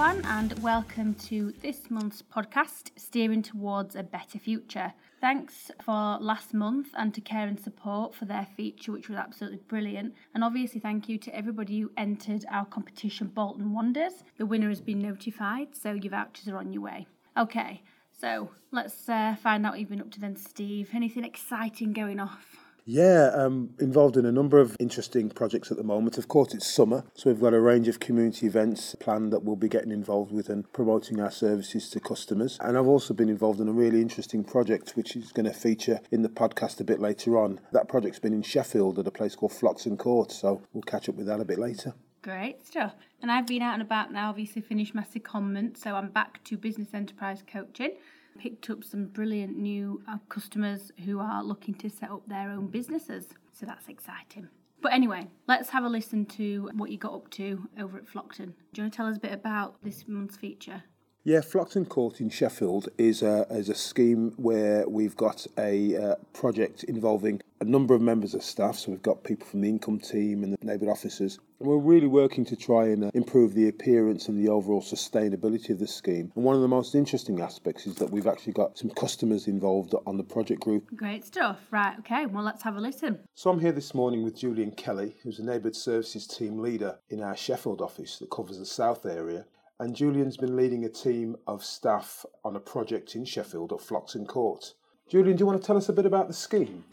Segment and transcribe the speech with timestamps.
[0.00, 4.94] Everyone, and welcome to this month's podcast, Steering Towards a Better Future.
[5.20, 9.60] Thanks for last month and to Care and Support for their feature, which was absolutely
[9.68, 10.14] brilliant.
[10.34, 14.24] And obviously, thank you to everybody who entered our competition, Bolton Wonders.
[14.38, 17.06] The winner has been notified, so your vouchers are on your way.
[17.36, 20.88] Okay, so let's uh, find out what you've been up to then, Steve.
[20.94, 22.56] Anything exciting going off?
[22.84, 26.18] Yeah, um, involved in a number of interesting projects at the moment.
[26.18, 29.56] Of course, it's summer, so we've got a range of community events planned that we'll
[29.56, 32.58] be getting involved with and promoting our services to customers.
[32.60, 36.00] And I've also been involved in a really interesting project which is going to feature
[36.10, 37.60] in the podcast a bit later on.
[37.72, 41.16] That project's been in Sheffield at a place called Flockton Court, so we'll catch up
[41.16, 41.94] with that a bit later.
[42.22, 42.94] Great stuff.
[43.22, 46.56] And I've been out and about now, obviously finished my secondment, so I'm back to
[46.56, 47.92] business enterprise coaching
[48.40, 52.68] picked up some brilliant new uh, customers who are looking to set up their own
[52.68, 53.26] businesses.
[53.52, 54.48] So that's exciting.
[54.80, 58.54] But anyway, let's have a listen to what you got up to over at Flockton.
[58.72, 60.84] Do you want to tell us a bit about this month's feature?
[61.22, 66.14] Yeah, Flockton Court in Sheffield is a, is a scheme where we've got a uh,
[66.32, 68.78] project involving a number of members of staff.
[68.78, 71.38] So we've got people from the income team and the neighbourhood officers.
[71.58, 75.70] And we're really working to try and uh, improve the appearance and the overall sustainability
[75.70, 76.32] of the scheme.
[76.34, 79.94] And one of the most interesting aspects is that we've actually got some customers involved
[80.06, 80.88] on the project group.
[80.96, 81.58] Great stuff.
[81.70, 83.18] Right, okay, well, let's have a listen.
[83.34, 87.22] So I'm here this morning with Julian Kelly, who's a neighbourhood services team leader in
[87.22, 89.44] our Sheffield office that covers the south area.
[89.78, 94.26] And Julian's been leading a team of staff on a project in Sheffield at Flockton
[94.26, 94.74] Court.
[95.08, 96.84] Julian, do you want to tell us a bit about the scheme?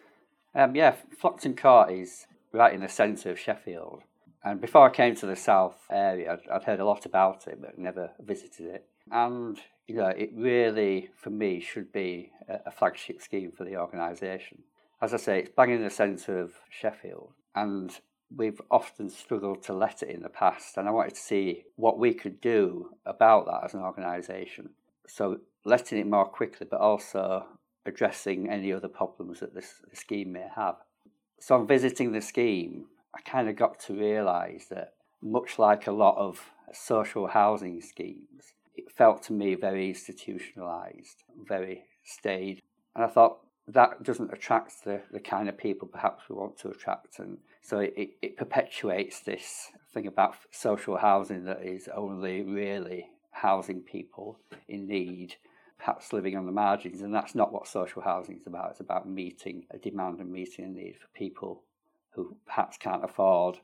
[0.58, 4.02] Um, yeah, Flockton Court is right in the centre of Sheffield.
[4.44, 7.62] And before I came to the south area, I'd, I'd heard a lot about it,
[7.62, 8.86] but never visited it.
[9.12, 13.78] And, you know, it really, for me, should be a, a flagship scheme for the
[13.78, 14.64] organisation.
[15.00, 17.34] As I say, it's bang in the centre of Sheffield.
[17.54, 17.92] And
[18.36, 22.00] we've often struggled to let it in the past, and I wanted to see what
[22.00, 24.72] we could do about that as an organisation.
[25.08, 27.46] So, letting it more quickly, but also
[27.88, 30.76] addressing any other problems that this scheme may have.
[31.40, 35.92] So, on visiting the scheme, I kind of got to realise that, much like a
[35.92, 42.62] lot of social housing schemes, it felt to me very institutionalised, very staid.
[42.96, 46.70] And I thought that doesn't attract the, the kind of people perhaps we want to
[46.70, 47.20] attract.
[47.20, 53.82] And so it, it perpetuates this thing about social housing that is only really housing
[53.82, 55.36] people in need,
[55.78, 57.02] perhaps living on the margins.
[57.02, 58.72] And that's not what social housing is about.
[58.72, 61.64] It's about meeting a demand and meeting a need for people
[62.12, 63.60] who perhaps can't afford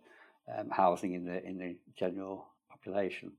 [0.58, 3.32] um, housing in the in the general population.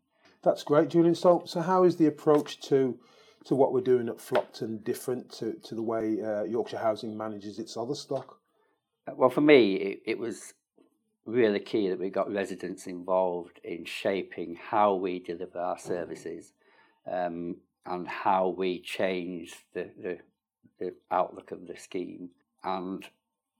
[0.42, 1.14] That's great, Julian.
[1.14, 2.98] So, so how is the approach to
[3.46, 7.58] to what we're doing at Flockton different to, to the way uh, Yorkshire Housing manages
[7.58, 8.38] its other stock?
[9.12, 10.54] Well, for me, it, it was
[11.26, 16.52] really key that we got residents involved in shaping how we deliver our services
[17.10, 17.56] um,
[17.86, 20.18] and how we change the, the,
[20.78, 22.30] the outlook of the scheme.
[22.62, 23.06] And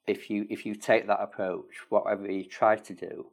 [0.06, 3.26] if you if you take that approach, whatever you try to do,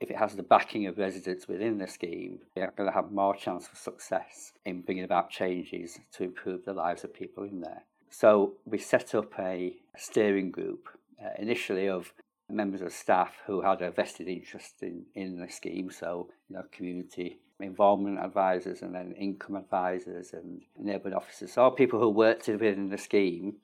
[0.00, 3.34] if it has the backing of residents within the scheme, you're going to have more
[3.34, 7.82] chance of success in bringing about changes to improve the lives of people in there.
[8.10, 10.88] So we set up a steering group
[11.22, 12.12] uh, initially of
[12.48, 16.64] members of staff who had a vested interest in, in the scheme, so you know
[16.72, 22.88] community involvement advisors and then income advisors and neighbourhood officers, all people who worked within
[22.88, 23.56] the scheme.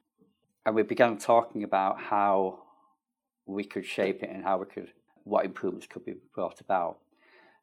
[0.66, 2.60] And we began talking about how
[3.47, 4.88] we could shape it and how we could,
[5.25, 6.99] what improvements could be brought about.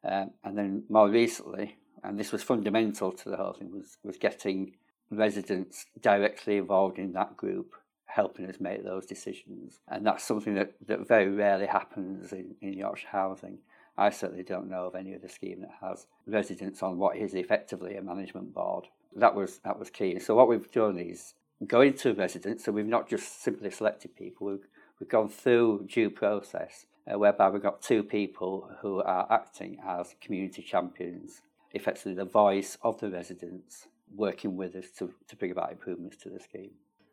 [0.04, 4.16] Um, and then more recently, and this was fundamental to the whole thing, was, was
[4.16, 4.74] getting
[5.10, 7.74] residents directly involved in that group
[8.06, 9.80] helping us make those decisions.
[9.88, 13.58] And that's something that, that very rarely happens in, in Yorkshire Housing.
[13.96, 17.96] I certainly don't know of any other scheme that has residents on what is effectively
[17.96, 18.88] a management board.
[19.14, 20.18] That was that was key.
[20.18, 21.34] So what we've done is
[21.66, 22.64] go into residents.
[22.64, 24.46] So we've not just simply selected people.
[24.46, 24.66] We've
[24.98, 30.14] we've gone through due process uh, whereby we've got two people who are acting as
[30.20, 31.42] community champions,
[31.72, 36.28] effectively the voice of the residents, working with us to, to bring about improvements to
[36.28, 36.70] the scheme.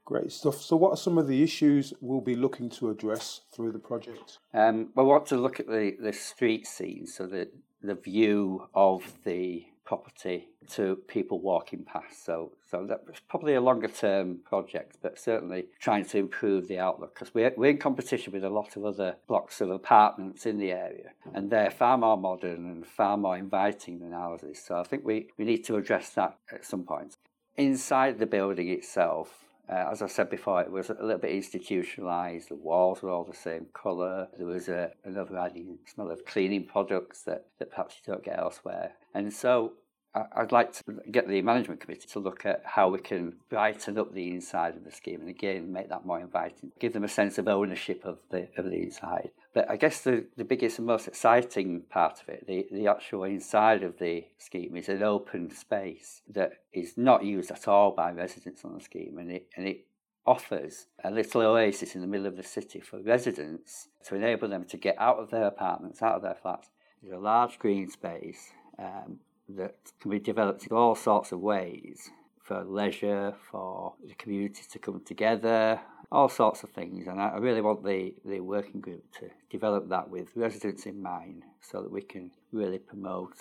[0.10, 0.60] Great stuff.
[0.60, 4.40] So, what are some of the issues we'll be looking to address through the project?
[4.56, 7.48] Um, we want to look at the, the street scene, so the,
[7.84, 12.26] the view of the property to people walking past.
[12.26, 17.14] So, so that's probably a longer term project, but certainly trying to improve the outlook
[17.14, 20.72] because we're, we're in competition with a lot of other blocks of apartments in the
[20.72, 24.60] area, and they're far more modern and far more inviting than ours is.
[24.66, 27.16] So, I think we, we need to address that at some point.
[27.58, 32.48] Inside the building itself, Uh, as I said before, it was a little bit institutionalised.
[32.48, 34.28] The walls were all the same colour.
[34.36, 38.40] There was a, an overriding smell of cleaning products that, that perhaps you don't get
[38.40, 38.94] elsewhere.
[39.14, 39.74] And so
[40.16, 44.12] I'd like to get the management committee to look at how we can brighten up
[44.12, 47.38] the inside of the scheme and again make that more inviting, give them a sense
[47.38, 49.30] of ownership of the of the inside.
[49.54, 53.24] But I guess the, the biggest and most exciting part of it, the, the actual
[53.24, 58.12] inside of the scheme, is an open space that is not used at all by
[58.12, 59.86] residents on the scheme and it and it
[60.26, 64.66] offers a little oasis in the middle of the city for residents to enable them
[64.66, 66.70] to get out of their apartments, out of their flats.
[67.02, 69.20] There's a large green space um,
[69.58, 72.10] that can be developed in all sorts of ways
[72.44, 75.80] for leisure, for the community to come together,
[76.12, 77.08] all sorts of things.
[77.08, 81.44] And I really want the, the working group to develop that with residents in mind
[81.62, 83.36] so that we can really promote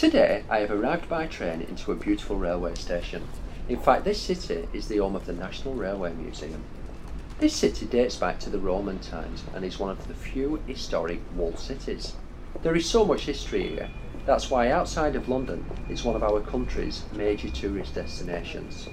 [0.04, 3.24] Today, I have arrived by train into a beautiful railway station.
[3.70, 6.62] In fact, this city is the home of the National Railway Museum.
[7.40, 11.22] This city dates back to the Roman times and is one of the few historic
[11.38, 12.16] walled cities.
[12.64, 13.90] There is so much history here,
[14.26, 18.90] that's why outside of London, it's one of our country's major tourist destinations.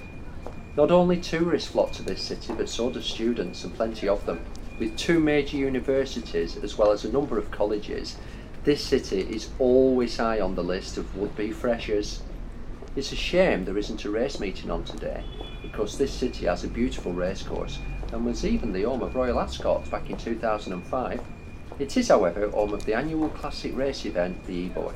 [0.77, 4.39] Not only tourists flock to this city, but so do students, and plenty of them.
[4.79, 8.17] With two major universities, as well as a number of colleges,
[8.65, 12.23] this city is always high on the list of would-be freshers.
[12.95, 15.25] It's a shame there isn't a race meeting on today,
[15.63, 17.79] because this city has a beautiful racecourse
[18.13, 21.23] and was even the home of Royal Ascot back in 2005.
[21.79, 24.93] It is, however, home of the annual classic race event, the Ebor.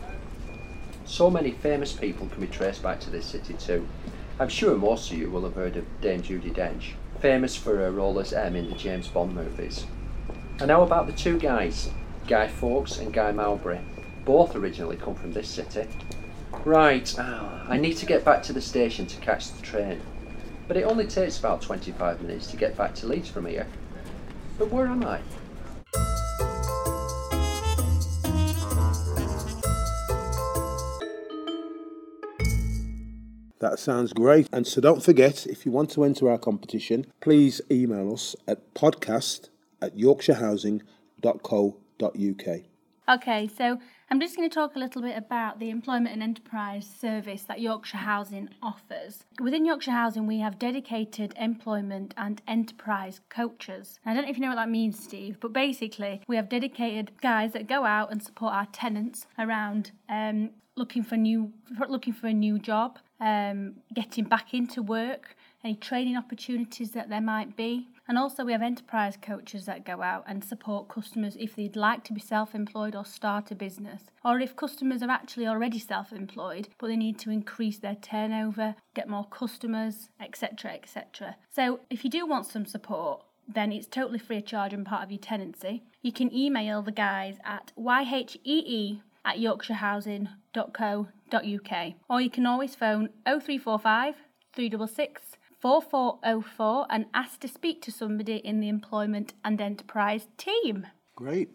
[1.07, 3.87] So many famous people can be traced back to this city too.
[4.39, 7.91] I'm sure most of you will have heard of Dame Judi Dench, famous for her
[7.91, 9.87] role as M in the James Bond movies.
[10.59, 11.91] And now about the two guys,
[12.27, 13.81] Guy Fawkes and Guy Mowbray.
[14.25, 15.87] Both originally come from this city.
[16.65, 20.01] Right, oh, I need to get back to the station to catch the train.
[20.67, 23.67] But it only takes about 25 minutes to get back to Leeds from here.
[24.59, 25.21] But where am I?
[33.59, 34.49] That sounds great.
[34.53, 38.73] And so don't forget, if you want to enter our competition, please email us at
[38.75, 39.51] podcast
[39.83, 41.84] at yorkshirehousing.co.uk
[43.07, 43.79] Okay, so
[44.11, 47.61] I'm just going to talk a little bit about the employment and enterprise service that
[47.61, 49.25] Yorkshire Housing offers.
[49.39, 53.99] Within Yorkshire Housing, we have dedicated employment and enterprise coaches.
[54.07, 57.13] I don't know if you know what that means, Steve, but basically, we have dedicated
[57.21, 61.53] guys that go out and support our tenants around um, looking for new,
[61.89, 67.21] looking for a new job, um, getting back into work, any training opportunities that there
[67.21, 67.89] might be.
[68.07, 72.05] And also, we have enterprise coaches that go out and support customers if they'd like
[72.05, 76.13] to be self employed or start a business, or if customers are actually already self
[76.13, 80.73] employed but they need to increase their turnover, get more customers, etc.
[80.73, 81.37] etc.
[81.51, 85.05] So, if you do want some support, then it's totally free of charge and part
[85.05, 85.83] of your tenancy.
[86.03, 94.17] You can email the guys at yhee at yorkshirehousing.co.uk or you can always phone 0345
[94.53, 100.87] 366 4404 and asked to speak to somebody in the employment and enterprise team.
[101.17, 101.53] Great.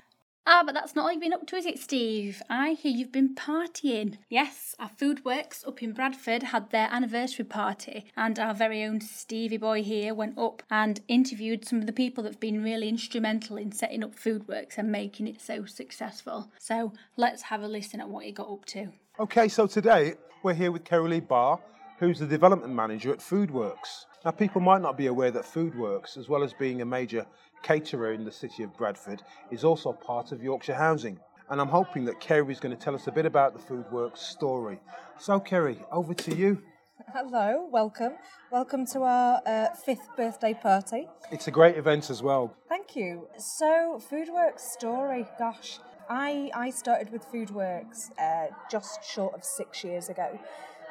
[0.47, 2.41] Ah, but that's not all you've been up to, is it, Steve?
[2.49, 4.17] I hear you've been partying.
[4.27, 8.99] Yes, our Food Works up in Bradford had their anniversary party, and our very own
[8.99, 12.89] Stevie boy here went up and interviewed some of the people that have been really
[12.89, 16.49] instrumental in setting up Food Works and making it so successful.
[16.57, 18.87] So let's have a listen at what he got up to.
[19.19, 21.59] Okay, so today we're here with Kerry Barr,
[21.99, 24.05] who's the development manager at Foodworks.
[24.23, 27.25] Now, people might not be aware that Foodworks, as well as being a major
[27.61, 31.19] caterer in the city of Bradford, is also part of Yorkshire Housing.
[31.49, 34.19] And I'm hoping that Kerry is going to tell us a bit about the Foodworks
[34.19, 34.79] story.
[35.17, 36.61] So, Kerry, over to you.
[37.13, 38.13] Hello, welcome.
[38.49, 41.07] Welcome to our uh, fifth birthday party.
[41.31, 42.55] It's a great event as well.
[42.69, 43.27] Thank you.
[43.37, 45.79] So, Foodworks story, gosh,
[46.09, 50.39] I, I started with Foodworks uh, just short of six years ago.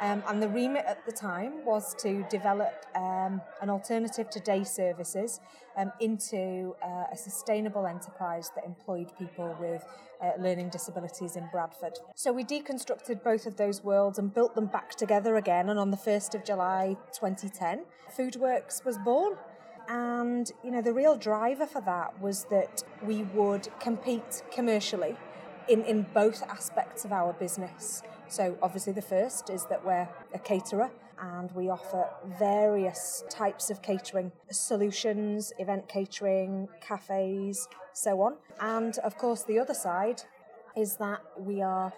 [0.01, 4.63] Um, and the remit at the time was to develop um, an alternative to day
[4.63, 5.41] services
[5.77, 9.85] um, into uh, a sustainable enterprise that employed people with
[10.23, 11.99] uh, learning disabilities in Bradford.
[12.15, 15.69] So we deconstructed both of those worlds and built them back together again.
[15.69, 17.85] And on the 1st of July 2010,
[18.17, 19.37] Foodworks was born.
[19.89, 25.17] And you know the real driver for that was that we would compete commercially
[25.67, 28.03] in, in both aspects of our business.
[28.29, 32.07] So, obviously, the first is that we're a caterer and we offer
[32.39, 38.37] various types of catering solutions, event catering, cafes, so on.
[38.61, 40.23] And of course, the other side
[40.77, 41.93] is that we are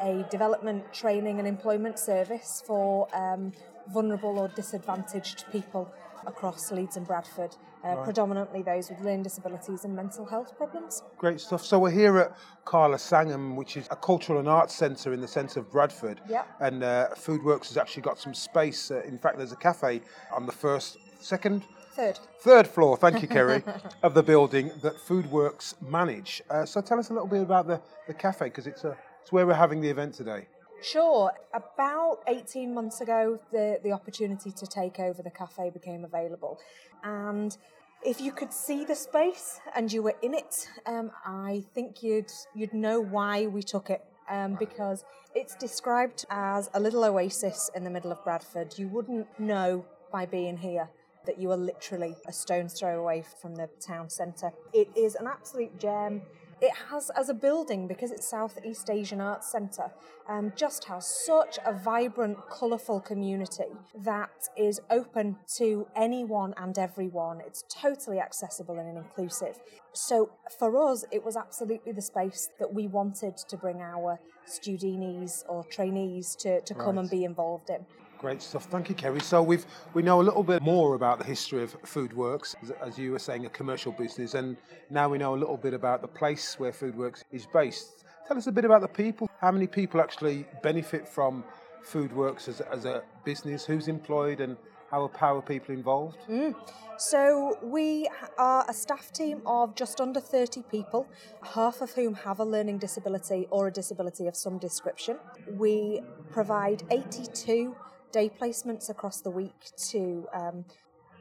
[0.00, 3.52] a development, training, and employment service for um,
[3.92, 5.92] vulnerable or disadvantaged people
[6.26, 8.04] across Leeds and Bradford, uh, right.
[8.04, 11.02] predominantly those with learning disabilities and mental health problems.
[11.18, 11.64] Great stuff.
[11.64, 15.28] So we're here at Kala Sangam, which is a cultural and arts centre in the
[15.28, 16.20] centre of Bradford.
[16.28, 16.44] Yeah.
[16.60, 18.90] And uh, Foodworks has actually got some space.
[18.90, 20.02] Uh, in fact, there's a cafe
[20.32, 21.64] on the first, second,
[21.96, 22.18] Third.
[22.40, 23.62] Third floor, thank you, Kerry,
[24.02, 26.42] of the building that Foodworks manage.
[26.50, 28.84] Uh, so tell us a little bit about the, the cafe, because it's,
[29.22, 30.46] it's where we're having the event today.
[30.82, 31.32] Sure.
[31.52, 36.58] About 18 months ago, the, the opportunity to take over the cafe became available.
[37.02, 37.56] And
[38.02, 42.30] if you could see the space and you were in it, um, I think you'd,
[42.54, 44.04] you'd know why we took it.
[44.28, 45.04] Um, because
[45.36, 48.76] it's described as a little oasis in the middle of Bradford.
[48.76, 50.88] You wouldn't know by being here
[51.26, 54.50] that you are literally a stone's throw away from the town centre.
[54.72, 56.22] It is an absolute gem.
[56.60, 59.90] It has, as a building, because it's Southeast Asian Arts Centre,
[60.26, 67.42] um, just has such a vibrant, colourful community that is open to anyone and everyone.
[67.46, 69.58] It's totally accessible and inclusive.
[69.92, 75.44] So for us, it was absolutely the space that we wanted to bring our studinis
[75.48, 77.02] or trainees to, to come right.
[77.02, 77.84] and be involved in.
[78.18, 78.64] Great stuff.
[78.64, 79.20] Thank you, Kerry.
[79.20, 83.12] So we've we know a little bit more about the history of Foodworks, as you
[83.12, 84.56] were saying, a commercial business, and
[84.90, 88.04] now we know a little bit about the place where Foodworks is based.
[88.26, 89.28] Tell us a bit about the people.
[89.40, 91.44] How many people actually benefit from
[91.84, 93.66] Foodworks as, as a business?
[93.66, 94.56] Who's employed, and
[94.90, 96.16] how are power people involved?
[96.28, 96.54] Mm.
[96.96, 98.08] So we
[98.38, 101.06] are a staff team of just under 30 people,
[101.42, 105.18] half of whom have a learning disability or a disability of some description.
[105.50, 107.76] We provide 82
[108.12, 110.64] day placements across the week to um,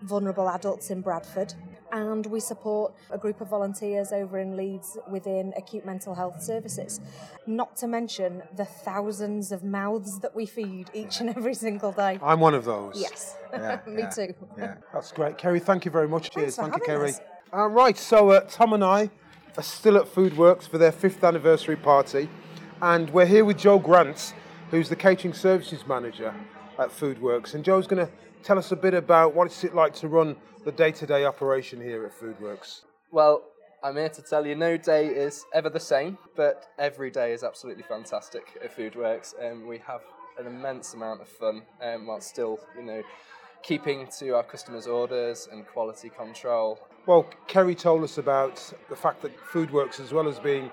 [0.01, 1.53] vulnerable adults in Bradford.
[1.91, 6.99] And we support a group of volunteers over in Leeds within acute mental health services.
[7.47, 12.19] Not to mention the thousands of mouths that we feed each and every single day.
[12.21, 12.99] I'm one of those.
[12.99, 14.33] Yes, yeah, me yeah, too.
[14.57, 15.37] Yeah, that's great.
[15.37, 16.31] Kerry, thank you very much.
[16.31, 16.57] Cheers.
[16.57, 17.09] Thank you, Kerry.
[17.09, 17.21] Us.
[17.53, 19.09] All right, so uh, Tom and I
[19.57, 22.29] are still at Foodworks for their fifth anniversary party.
[22.81, 24.33] And we're here with Joe Grant,
[24.69, 26.33] who's the catering services manager
[26.79, 27.53] at Foodworks.
[27.53, 28.11] And Joe's going to
[28.43, 32.19] tell us a bit about what it's like to run the day-to-day operation here at
[32.19, 32.81] Foodworks.
[33.11, 33.43] Well,
[33.83, 37.43] I'm here to tell you no day is ever the same, but every day is
[37.43, 39.33] absolutely fantastic at Foodworks.
[39.39, 40.01] And um, we have
[40.39, 43.03] an immense amount of fun um, while still, you know,
[43.63, 46.79] keeping to our customers' orders and quality control.
[47.05, 50.71] Well, Kerry told us about the fact that Foodworks, as well as being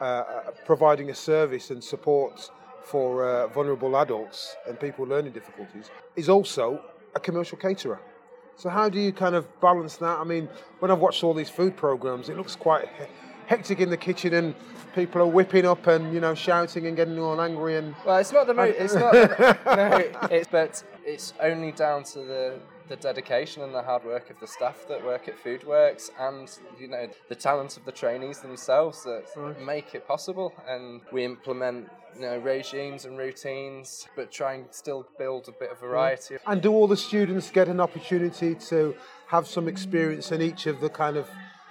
[0.00, 2.50] uh, uh providing a service and support
[2.84, 6.82] for uh, vulnerable adults and people with learning difficulties is also
[7.14, 8.00] a commercial caterer.
[8.56, 10.18] So how do you kind of balance that?
[10.18, 10.48] I mean,
[10.80, 12.88] when I've watched all these food programs, it looks quite
[13.46, 14.54] hectic in the kitchen and
[14.94, 18.30] people are whipping up and you know shouting and getting all angry and well it's
[18.30, 22.60] not the most it's not the, no it's but it's only down to the
[22.90, 26.88] the dedication and the hard work of the staff that work at Foodworks and you
[26.88, 29.62] know the talent of the trainees themselves that right.
[29.62, 30.52] make it possible.
[30.68, 35.70] And we implement you know regimes and routines but try and still build a bit
[35.70, 36.36] of variety.
[36.46, 38.96] And do all the students get an opportunity to
[39.28, 41.28] have some experience in each of the kind of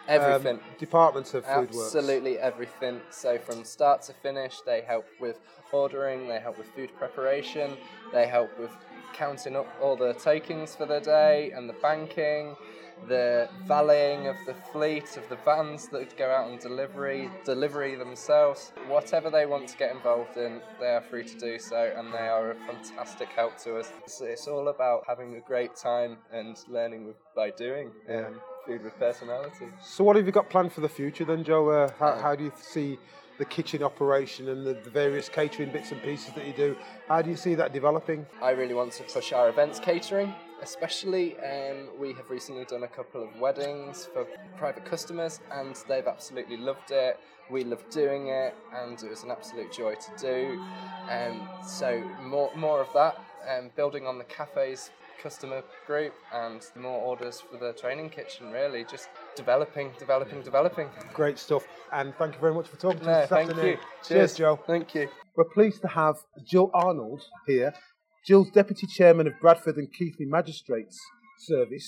[0.07, 0.55] everything.
[0.55, 1.95] um, departments of Foodworks?
[1.95, 3.01] Absolutely everything.
[3.09, 5.41] So from start to finish they help with
[5.73, 7.77] ordering they help with food preparation
[8.11, 8.71] they help with
[9.13, 12.55] counting up all the takings for the day and the banking,
[13.07, 18.73] the valeting of the fleet of the vans that go out on delivery, delivery themselves,
[18.87, 22.27] whatever they want to get involved in, they are free to do so, and they
[22.27, 23.91] are a fantastic help to us.
[24.03, 27.91] It's, it's all about having a great time and learning with, by doing.
[28.07, 28.27] Yeah.
[28.27, 29.67] Um, food with personality.
[29.81, 31.69] So, what have you got planned for the future then, Joe?
[31.69, 32.99] Uh, how, how do you see
[33.39, 36.75] the kitchen operation and the, the various catering bits and pieces that you do.
[37.07, 38.25] How do you see that developing?
[38.41, 41.37] I really want to push our events catering, especially.
[41.39, 44.27] Um, we have recently done a couple of weddings for
[44.57, 47.17] private customers, and they've absolutely loved it.
[47.49, 50.61] We love doing it, and it was an absolute joy to do.
[51.09, 53.17] Um, so more more of that,
[53.49, 54.91] um, building on the cafes
[55.21, 61.37] customer group and more orders for the training kitchen really just developing developing developing Great
[61.37, 61.63] stuff.
[61.91, 63.71] And thank you very much for talking to no us this thank afternoon.
[63.73, 64.59] you Cheers, Joe.
[64.65, 66.15] thank you We're pleased to have
[66.49, 67.73] Jill Arnold here.
[68.25, 70.99] Jill's Deputy Chairman of Bradford and Keighley Magistrates
[71.37, 71.87] Service,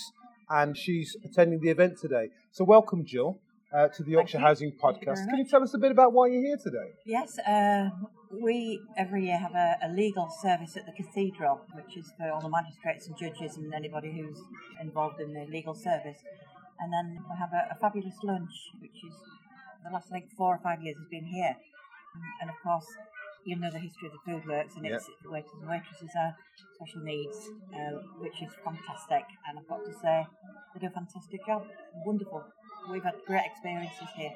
[0.50, 2.30] and she's attending the event today.
[2.52, 3.40] So, welcome, Jill,
[3.76, 4.40] uh, to the Yorkshire.
[4.40, 5.28] Housing Podcast.
[5.30, 6.90] Can you tell us a bit about why you're here today?
[7.06, 7.90] Yes, uh,
[8.40, 12.42] we every year have a, a legal service at the cathedral, which is for all
[12.42, 14.42] the magistrates and judges and anybody who's
[14.80, 16.18] involved in the legal service.
[16.80, 19.14] And then we have a, a fabulous lunch, which is
[19.84, 21.56] the last I think four or five years has been here.
[22.16, 22.88] And, and of course,
[23.44, 26.36] you know the history of the food works, and it's waiters and waitresses are
[26.76, 29.26] special needs, uh, which is fantastic.
[29.48, 30.26] And I've got to say,
[30.74, 31.66] they do a fantastic job.
[32.06, 32.44] Wonderful.
[32.92, 34.34] We've had great experiences here.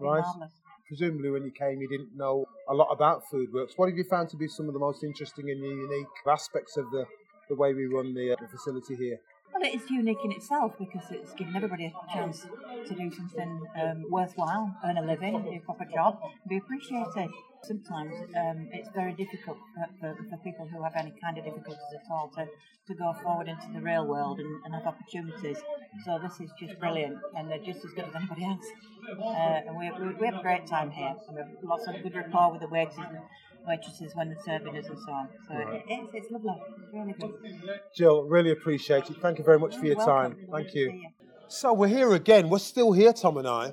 [0.00, 0.22] Right.
[0.22, 0.52] marvellous.
[0.88, 3.72] Presumably, when you came, you didn't know a lot about Foodworks.
[3.76, 6.90] What have you found to be some of the most interesting and unique aspects of
[6.90, 7.04] the,
[7.50, 9.20] the way we run the, uh, the facility here?
[9.52, 12.46] Well, it is unique in itself because it's given everybody a chance
[12.86, 17.28] to do something um, worthwhile, earn a living, do a proper job, be appreciated.
[17.64, 21.92] Sometimes um, it's very difficult for, for, for people who have any kind of difficulties
[21.94, 22.46] at all to,
[22.86, 25.58] to go forward into the real world and, and have opportunities.
[26.04, 28.64] So this is just brilliant, and they're just as good as anybody else.
[29.10, 29.22] Uh,
[29.66, 31.14] and we, we, we have a great time here.
[31.26, 33.18] and We have lots of good rapport with the waiters and
[33.66, 35.28] waitresses when they're serving us and so on.
[35.48, 36.52] So it, it's, it's lovely.
[36.82, 37.80] It's really good.
[37.94, 39.16] Jill, really appreciate it.
[39.20, 40.36] Thank you very much for your Welcome.
[40.36, 40.48] time.
[40.52, 40.92] Thank you.
[40.92, 41.08] you.
[41.48, 42.48] So we're here again.
[42.50, 43.72] We're still here, Tom and I,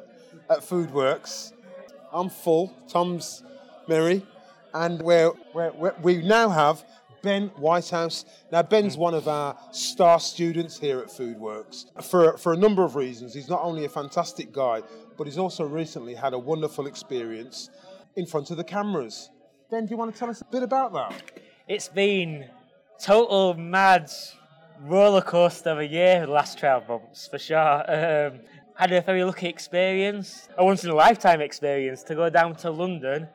[0.49, 1.51] at Foodworks.
[2.13, 2.73] I'm full.
[2.87, 3.43] Tom's
[3.87, 4.25] merry,
[4.73, 6.85] and we're, we're, we're, we now have
[7.25, 8.23] Ben Whitehouse.
[8.51, 12.95] Now Ben's one of our star students here at Foodworks for for a number of
[12.95, 13.33] reasons.
[13.33, 14.83] He's not only a fantastic guy,
[15.17, 17.71] but he's also recently had a wonderful experience
[18.15, 19.31] in front of the cameras.
[19.71, 21.13] Ben, do you want to tell us a bit about that?
[21.67, 22.45] It's been
[23.01, 24.11] total mad
[24.85, 27.57] rollercoaster of a year the last 12 months for sure.
[27.91, 28.39] Um,
[28.75, 32.69] had a very lucky experience, a once in a lifetime experience to go down to
[32.69, 33.27] London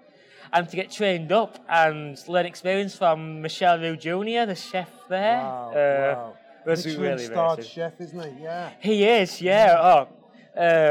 [0.53, 5.39] and to get trained up and learn experience from Michel Roux Jr., the chef there.
[5.39, 6.33] Wow, Uh, wow.
[6.67, 8.43] was Michelin really starred chef, isn't he?
[8.43, 8.71] Yeah.
[8.81, 9.77] He is, yeah.
[9.81, 10.09] Oh,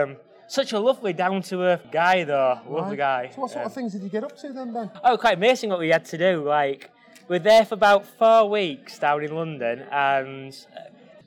[0.03, 0.17] um,
[0.47, 2.59] such a lovely, down to earth guy, though.
[2.67, 3.27] Lovely Right.
[3.27, 3.31] guy.
[3.35, 4.89] So what sort Um, of things did you get up to then, Ben?
[5.03, 6.41] Oh, quite amazing what we had to do.
[6.43, 6.89] Like,
[7.27, 10.79] we're there for about four weeks down in London and uh,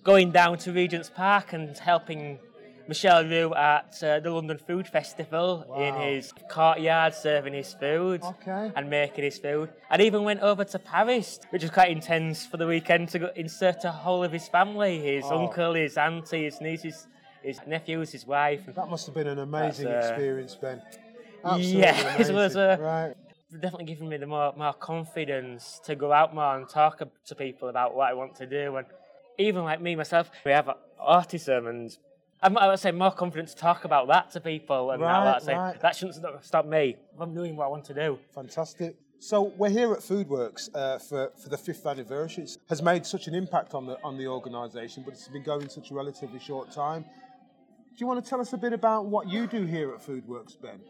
[0.02, 2.38] going down to Regent's Park and helping
[2.88, 8.72] Michel Roux at uh, the London Food Festival in his courtyard, serving his food Okay.
[8.74, 9.70] and making his food.
[9.90, 13.30] And even went over to Paris, which was quite intense for the weekend to go
[13.36, 15.38] insert a whole of his family his Oh.
[15.38, 17.06] uncle, his auntie, his nieces,
[17.42, 18.66] his nephews, his wife.
[18.66, 20.82] That must have been an amazing uh, experience, Ben.
[21.44, 23.14] Absolutely Yeah, it was, uh, right.
[23.52, 27.68] definitely given me the more, more confidence to go out more and talk to people
[27.68, 28.76] about what I want to do.
[28.76, 28.86] And
[29.38, 30.68] even like me myself, we have
[31.00, 31.96] autism, and
[32.42, 34.90] I'm, I would say more confidence to talk about that to people.
[34.90, 35.80] And Right, that, say, right.
[35.80, 38.18] that shouldn't stop, stop me from doing what I want to do.
[38.34, 38.96] Fantastic.
[39.20, 42.42] So we're here at Foodworks uh, for, for the fifth anniversary.
[42.42, 45.68] It has made such an impact on the on the organisation, but it's been going
[45.68, 47.02] such a relatively short time.
[47.02, 50.60] Do you want to tell us a bit about what you do here at Foodworks,
[50.60, 50.80] Ben?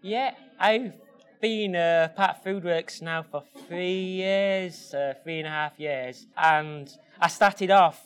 [0.00, 0.92] Yeah, I've
[1.40, 6.26] been uh, part of Foodworks now for three years, uh, three and a half years,
[6.36, 6.88] and
[7.20, 8.00] I started off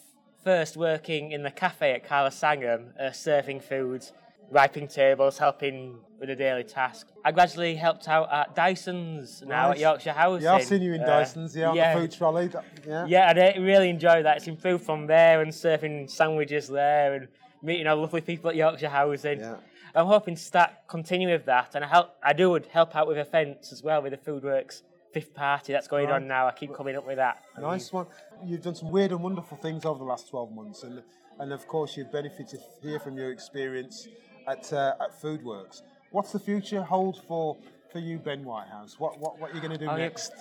[0.46, 4.06] first working in the cafe at Kala Sangam, uh, serving food,
[4.48, 7.08] wiping tables, helping with the daily task.
[7.24, 9.74] I gradually helped out at Dyson's now Right.
[9.74, 10.42] at Yorkshire House.
[10.42, 12.48] Yeah, I've seen you in Dyson's, yeah, on the food trolley.
[12.86, 13.06] yeah.
[13.08, 14.36] yeah, I really enjoyed that.
[14.36, 17.26] It's improved from there and serving sandwiches there and
[17.60, 19.40] meeting all lovely people at Yorkshire Housing.
[19.40, 19.56] Yeah.
[19.96, 22.14] I'm hoping to start continue with that, and I help.
[22.22, 24.82] I do would help out with events as well with the Foodworks
[25.16, 26.16] fifth party that's going Right.
[26.16, 26.46] on now.
[26.46, 27.42] I keep coming up with that.
[27.58, 28.06] Nice one.
[28.44, 31.02] You've done some weird and wonderful things over the last 12 months, and,
[31.38, 34.08] and of course, you've benefited here from your experience
[34.46, 35.80] at, uh, at Foodworks.
[36.10, 37.56] What's the future hold for,
[37.90, 39.00] for you, Ben Whitehouse?
[39.00, 39.96] What, what, what are you going to do yeah.
[39.96, 40.32] next?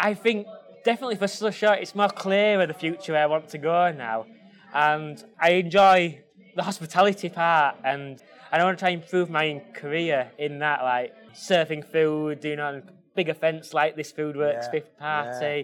[0.00, 0.46] I think
[0.86, 4.24] definitely for short, it's more clear of the future where I want to go now,
[4.72, 6.20] and I enjoy
[6.56, 11.12] the hospitality part, and I want to try and improve my career in that, like
[11.34, 12.82] serving food, doing on
[13.18, 15.56] big events like this Foodworks Yeah, fifth party.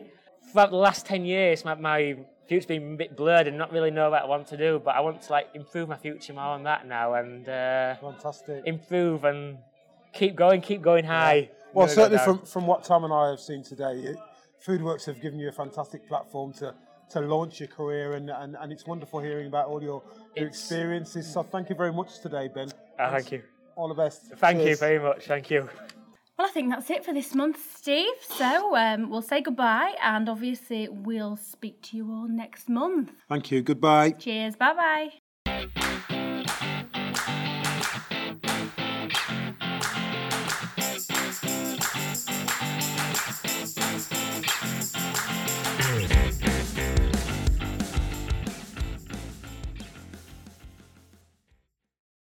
[0.50, 2.00] Throughout the last ten years, my, my
[2.48, 4.92] future's been a bit blurred and not really know what I want to do, but
[4.98, 8.62] I want to like improve my future more on that now and uh, Fantastic.
[8.66, 9.58] improve and
[10.12, 11.50] keep going, keep going high.
[11.72, 14.16] Well, certainly from, from what Tom and I have seen today, it,
[14.66, 16.74] Foodworks have given you a fantastic platform to,
[17.10, 20.02] to launch your career, and, and, and it's wonderful hearing about all your,
[20.36, 21.32] your experiences.
[21.32, 22.70] So thank you very much today, Ben.
[22.98, 23.42] Ah, thank you.
[23.76, 24.22] All the best.
[24.36, 25.26] Thank you very much.
[25.26, 25.68] Thank you.
[26.36, 28.14] Well, I think that's it for this month, Steve.
[28.20, 33.12] So um, we'll say goodbye, and obviously we'll speak to you all next month.
[33.28, 33.62] Thank you.
[33.62, 34.10] Goodbye.
[34.12, 34.56] Cheers.
[34.56, 35.23] Bye bye.